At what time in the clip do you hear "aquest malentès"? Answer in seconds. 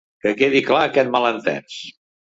0.87-1.77